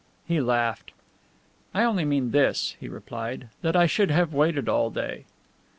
He 0.25 0.41
laughed. 0.41 0.93
"I 1.75 1.83
only 1.83 2.05
mean 2.05 2.31
this," 2.31 2.75
he 2.79 2.87
replied, 2.87 3.49
"that 3.61 3.75
I 3.75 3.85
should 3.85 4.09
have 4.09 4.33
waited 4.33 4.67
all 4.67 4.89
day." 4.89 5.25